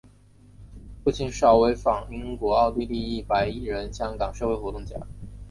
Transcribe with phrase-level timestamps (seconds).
[1.03, 4.95] 父亲邵维钫英国奥地利裔白人香港社会活动家。